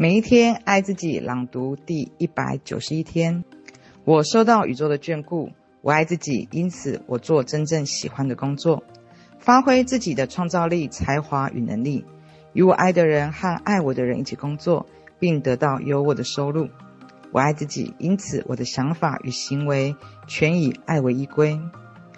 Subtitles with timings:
[0.00, 3.44] 每一天爱自己朗读第一百九十一天。
[4.06, 5.50] 我受到宇宙的眷顾，
[5.82, 8.82] 我爱自己，因此我做真正喜欢的工作，
[9.40, 12.06] 发挥自己的创造力、才华与能力，
[12.54, 14.86] 与我爱的人和爱我的人一起工作，
[15.18, 16.70] 并得到优渥的收入。
[17.30, 19.94] 我爱自己，因此我的想法与行为
[20.26, 21.60] 全以爱为依归，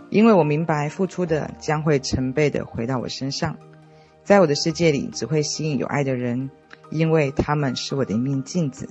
[0.08, 3.56] 因为我明白付出的将会成倍的回到我身上，
[4.24, 6.50] 在我的世界里只会吸引有爱的人。
[6.90, 8.86] 因为他们是我的一面镜子，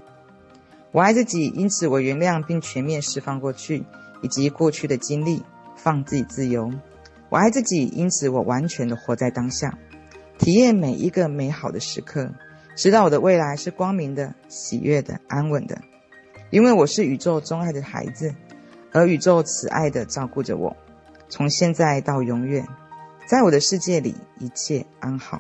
[0.92, 3.86] 我爱自己，因此我原谅并全面释放过去
[4.24, 5.44] 以及过去的经历，
[5.76, 6.72] 放自己自由。
[7.30, 9.78] 我爱自己，因此我完全的活在当下，
[10.40, 12.32] 体验每一个美好的时刻，
[12.76, 15.80] 知道我的未来是光明的、喜悦的、安稳的。
[16.50, 18.34] 因为我是宇宙钟爱的孩子，
[18.92, 20.76] 而宇宙慈爱的照顾着我，
[21.30, 22.68] 从现在到永远，
[23.26, 25.40] 在我的世界里一切安好。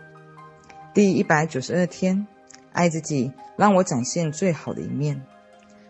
[0.93, 2.27] 第一百九十二天。
[2.73, 5.21] 爱自己，让我展现最好的一面。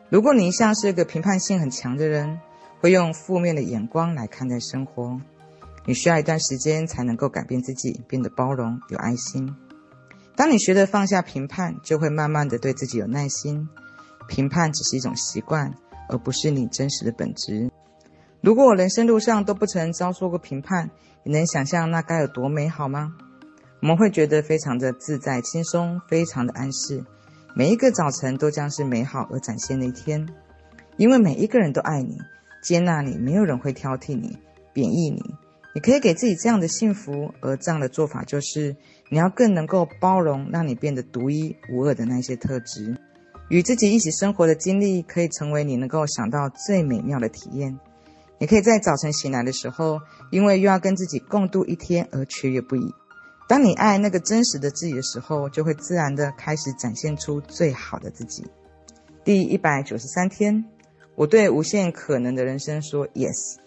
[0.10, 2.40] 如果你一向是个评判性很强的人，
[2.80, 5.22] 会用负面的眼光来看待生活，
[5.86, 9.56] 你需要一段时间才能够改变自己，变得包容、有爱心。
[10.36, 13.70] 当你学着放下评判，就会慢慢的对自己有耐心。
[14.28, 15.72] 评判只是一种习惯，
[16.10, 17.71] 而不是你真实的本质。
[18.42, 20.90] 如果我人生路上都不曾遭受过评判，
[21.24, 23.14] 你能想象那该有多美好吗？
[23.82, 27.04] 我们会觉得非常的自在轻松，非常的安适。
[27.56, 30.28] 每一个早晨都将是美好而展现的一天，
[30.98, 32.18] 因为每一个人都爱你、
[32.64, 34.40] 接纳你，没有人会挑剔你、
[34.74, 35.22] 贬义你。
[35.76, 38.76] 你可以给自己这样的幸福，而这样的做法就是
[39.10, 42.98] 你要更能够包容，让你变得独一无二的那些特质。
[43.50, 47.80] 与自己一起生活的经历，可以成为你能够想到最美妙的体验。
[48.42, 50.00] 你可以在早晨醒来的时候，
[50.32, 52.92] 因为又要跟自己共度一天而雀跃不已。
[53.48, 58.44] 当你爱那个真实的自己的时候，就会自然的开始展现出最好的自己。
[59.24, 60.66] 第一百九十三天，
[61.14, 63.58] 我对无限可能的人生说 “yes”。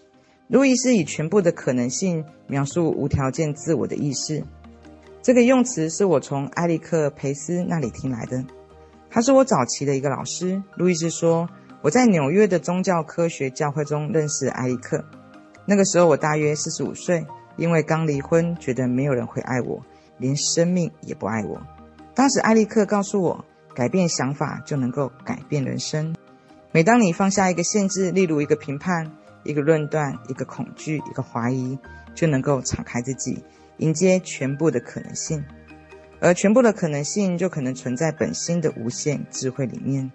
[0.49, 4.43] 路易斯以全部的可能性描述无条件自我的意识。
[5.21, 8.43] 这个用词是我从埃利克·培斯那里听来的。
[9.09, 10.61] 他是我早期的一个老师。
[10.75, 11.47] 路易斯说，
[11.85, 15.05] 我在纽约的宗教科学教会中认识艾利克。
[15.67, 17.23] 那个时候我大约四十五岁。
[17.57, 19.79] 因为刚离婚，觉得没有人会爱我，
[20.17, 21.61] 连生命也不爱我。
[22.15, 26.15] 当时艾利克告诉我，改变想法就能够改变人生。
[26.71, 29.09] 每当你放下一个限制，例如一个评判、
[29.43, 31.77] 一个论断、一个恐惧、一个怀疑，
[32.15, 33.41] 就能够敞开自己，
[33.77, 35.45] 迎接全部的可能性。
[36.19, 40.11] 而全部的可能性，就可能存在本心的无限智慧里面。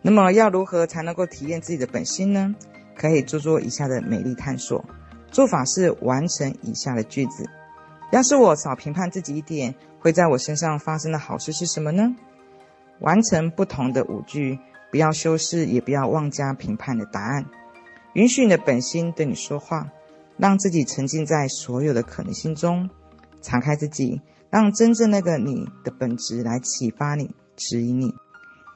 [0.00, 2.54] 那么，要如何才能够体验自己的本心呢？
[2.96, 4.84] 可以做做以下的美丽探索。
[5.30, 7.44] 做法是完成以下的句子：
[8.10, 12.16] 要是我少评判自己一点，会在我身上发生的好事是什么呢？
[13.00, 14.58] 完成不同的五句，
[14.90, 17.44] 不要修饰，也不要妄加评判的答案。
[18.14, 19.88] 允许你的本心对你说话，
[20.36, 22.88] 让自己沉浸在所有的可能性中，
[23.42, 24.20] 敞开自己，
[24.50, 28.14] 让真正那个你的本质来启发你、指引你。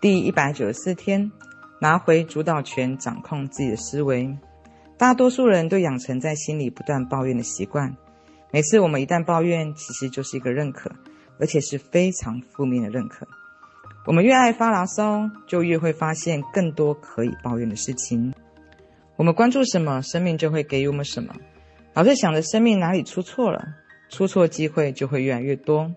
[0.02, 1.30] 第一百九十四天，
[1.80, 4.36] 拿回主导权，掌控自己的思维。
[4.98, 7.96] 大多数人都养成在心里不断抱怨的习惯。
[8.50, 10.90] 每次我们一旦抱怨，其实就是一个认可，
[11.38, 13.28] 而且是非常负面的认可。
[14.04, 18.34] 我们越爱发牢骚，就越会发现更多可以抱怨的事情。
[19.14, 21.32] 我们关注什么，生命就会给予我们什么。
[21.94, 23.64] 老是想着生命哪里出错了，
[24.08, 25.94] 出错机会就会越来越多，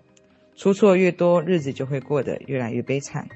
[0.55, 3.27] 出错越多，日子就会过得越来越悲惨。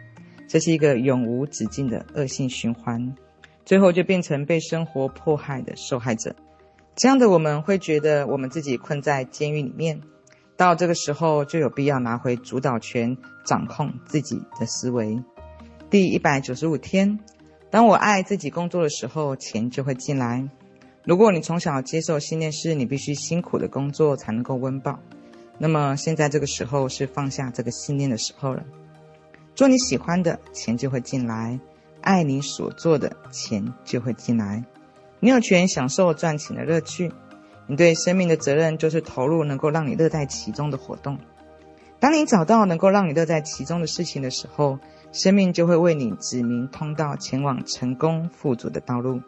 [0.49, 3.15] 这是一个永无止境的恶性循环。
[3.63, 6.35] 最后就变成被生活迫害的受害者，
[6.95, 10.01] 这样的我们会觉得我们自己困在监狱里面。
[10.57, 13.15] 到这个时候就有必要拿回主导权，
[13.45, 15.23] 掌控自己的思维。
[15.91, 17.19] 第一百九十五天，
[17.69, 20.49] 当我爱自己工作的时候，钱就会进来。
[21.05, 24.99] 如果你从小接受信念是你必须辛苦的工作才能够温饱，
[25.59, 28.65] 那么现在这个时候是放下这个信念的时候了。
[29.55, 31.59] 做你喜欢的，钱就会进来。
[32.01, 34.63] 爱你所做的，钱就会进来。
[35.19, 37.11] 你有权享受赚钱的乐趣。
[37.67, 41.19] 你对生命的责任就是投入能够让你乐在其中的活动。
[41.99, 44.79] 当你找到能够让你乐在其中的事情的时候，
[45.11, 49.21] 生命就会为你指明通道，前往成功富足的道路。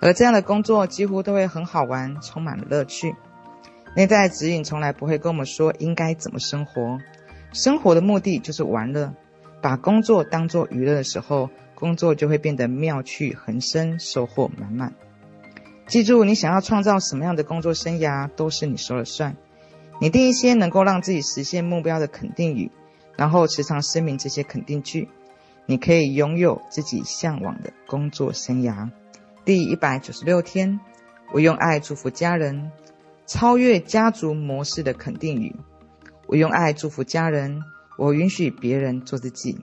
[0.00, 3.16] 而这样的工作几乎都会很好玩，充满了乐趣。
[3.96, 6.98] 内在指引从来不会跟我们说应该怎么生活。
[7.52, 9.14] 生活的目的就是玩乐。
[9.64, 14.92] 把工作当作娱乐的时候，工作就会变得妙趣横生，收获满满。
[15.86, 19.38] 记住，你想要创造什么样的工作生涯，都是你说了算。
[20.02, 22.70] 拟定一些能够让自己实现目标的肯定语，
[23.16, 25.08] 然后时常声明这些肯定句，
[25.64, 28.90] 你可以拥有自己向往的工作生涯。
[29.46, 30.78] 第一百九十六天，
[31.32, 32.70] 我用爱祝福家人，
[33.24, 35.56] 超越家族模式的肯定语。
[36.26, 37.62] 我用爱祝福家人，
[37.96, 39.58] 我允许别人做自己，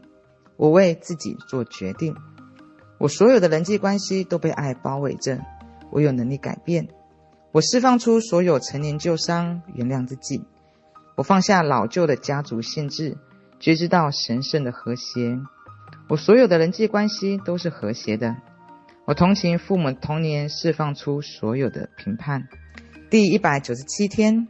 [0.57, 2.15] 我为自己做决定。
[2.97, 5.39] 我所有的人际关系都被爱包围着，
[5.91, 6.87] 我有能力改变。
[7.51, 10.43] 我释放出所有陈年旧伤，原谅自己。
[11.15, 13.17] 我放下老旧的家族限制。
[13.59, 15.37] 觉知到神圣的和谐，
[16.09, 18.35] 我所有的人际关系都是和谐的。
[19.05, 22.47] 我同情父母童年释放出所有的评判。
[23.11, 24.47] 第一百九十七天，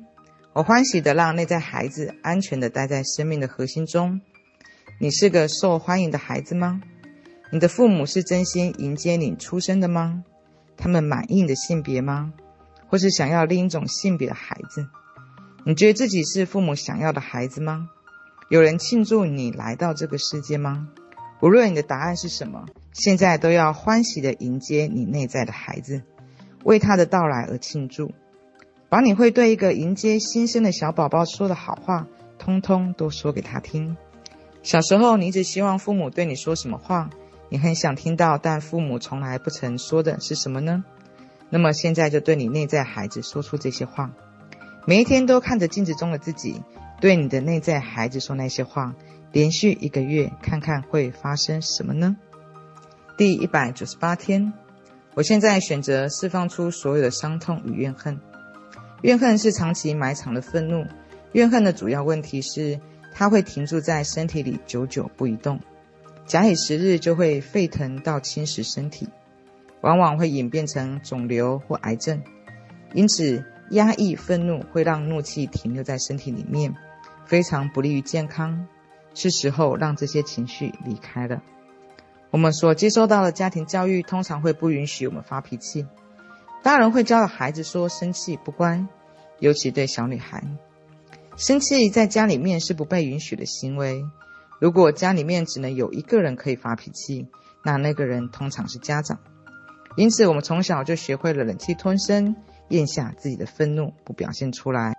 [0.53, 4.19] 我欢喜的让内在孩子安全的待在生命的核心中。
[4.99, 6.81] 你是个受欢迎的孩子吗？
[7.53, 10.25] 你的父母是真心迎接你出生的吗？
[10.75, 12.33] 他们满意你的性别吗？
[12.89, 14.85] 或是想要另一种性别的孩子？
[15.63, 17.87] 你觉得自己是父母想要的孩子吗？
[18.49, 20.89] 有人庆祝你来到这个世界吗？
[21.41, 26.03] 无论你的答案是什么，现在都要欢喜的迎接你内在的孩子，
[26.65, 28.11] 为他的到来而庆祝。
[28.91, 32.07] 把你会对一个迎接新生的小宝宝说的好话，
[32.37, 33.95] 通通都说给他听。
[34.63, 37.09] 小时候，你一直希望父母对你说什么话？
[37.47, 40.83] 你很想听到，但父母从来不曾说的是什么呢？
[41.49, 44.11] 那么现在就对你内在孩子说出这些话。
[44.85, 46.61] 每一天都看着镜子中的自己。
[46.99, 48.93] 对你的内在孩子说那些话，
[49.31, 52.17] 连续一个月，看看会发生什么呢？
[53.17, 54.51] 第一百九十八天，
[55.13, 58.19] 我现在选择释放出所有的伤痛与怨恨。
[59.01, 60.85] 怨恨是长期埋藏的愤怒，
[61.31, 62.79] 怨恨的主要问题是
[63.11, 65.59] 它会停驻在身体里，久久不移动。
[66.25, 69.09] 假以时日，就会沸腾到侵蚀身体，
[69.81, 72.21] 往往会演变成肿瘤或癌症。
[72.93, 76.75] 因此，压抑愤怒会让怒气停留在身体里面。
[77.25, 78.67] 非常不利于健康，
[79.13, 81.41] 是时候让这些情绪离开了。
[82.29, 85.87] 我们所接受到的家庭教育通常会不允许我们发脾气。
[86.63, 88.85] 大人会教孩子说生气不乖，
[89.39, 90.43] 尤其对小女孩。
[91.35, 94.05] 生气在家里面是不被允许的行为。
[94.59, 97.27] 如果家里面只能有一个人可以发脾气，
[97.63, 99.19] 那那个人通常是家长。
[99.95, 102.35] 因此，我们从小就学会了忍气吞声，
[102.69, 104.95] 咽下自己的愤怒，不表现出来。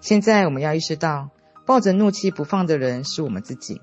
[0.00, 1.30] 现在我们要意识到。
[1.64, 3.82] 抱着怒气不放的人是我们自己，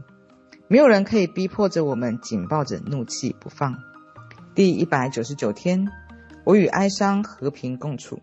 [0.67, 3.77] 没有人可以逼迫着我们紧抱着怒气不放。
[4.55, 5.87] 第一百九十九天，
[6.45, 8.19] 我与哀伤和平共处。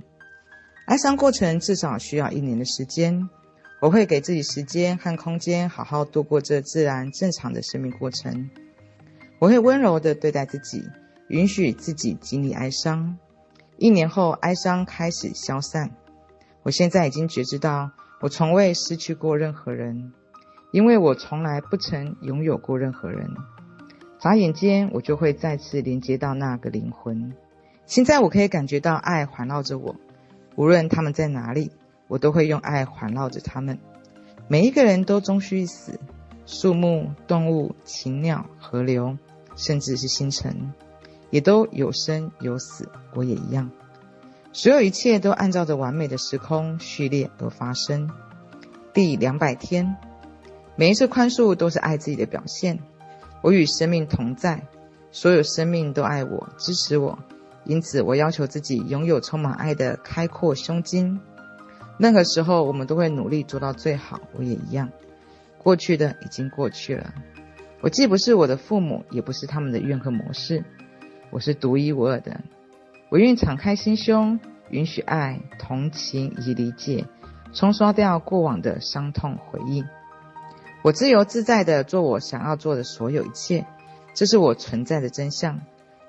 [0.87, 3.29] 哀伤过程至少需要一年的时间，
[3.81, 8.49] 我会给自己时间和空间，好好度过这自然正常的生命过程。
[9.39, 10.85] 我会温柔地对待自己，
[11.29, 13.19] 允许自己经历哀伤。
[13.77, 15.91] 一年后，哀伤开始消散。
[16.63, 17.91] 我现在已经觉知到。
[18.21, 20.13] 我从未失去过任何人，
[20.71, 23.29] 因为我从来不曾拥有过任何人。
[24.21, 27.33] 眨眼间，我就会再次连接到那个灵魂。
[27.93, 29.95] 现在，我可以感觉到爱环绕着我，
[30.57, 31.71] 无论他们在哪里，
[32.09, 33.79] 我都会用爱环绕着他们。
[34.49, 36.01] 每一个人都终须死，
[36.47, 39.19] 树木、动物、禽鸟、河流，
[39.57, 40.73] 甚至是星辰，
[41.29, 42.89] 也都有生有死。
[43.15, 43.71] 我也一样。
[44.55, 48.11] 所有一切都按照着完美的时空序列而发生。
[48.95, 49.99] 第两百天，
[50.77, 52.79] 每一次宽恕都是爱自己的表现。
[53.43, 54.67] 我与生命同在，
[55.11, 57.19] 所有生命都爱我、支持我，
[57.65, 61.21] 因此我要求自己拥有充满爱的开阔胸襟。
[61.99, 64.21] 任何时候，我们都会努力做到最好。
[64.37, 64.91] 我也一样。
[65.59, 67.15] 过去的已经过去了。
[67.81, 70.65] 我既不是我的父母，也不是他们的怨恨模式。
[71.31, 72.41] 我是独一无二的。
[73.11, 74.41] 我愿敞开心胸，
[74.71, 77.07] 允许爱、同情以及理解，
[77.53, 79.85] 冲刷掉过往的伤痛回忆。
[80.83, 83.67] 我自由自在地做我想要做的所有一切，
[84.15, 85.61] 这是我存在的真相，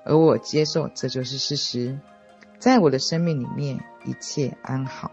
[0.04, 1.98] 而我接受这就是事实。
[2.58, 5.10] 在我的生命里面，一切安好。